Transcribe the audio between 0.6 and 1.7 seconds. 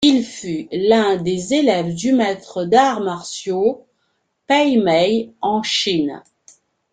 l'un des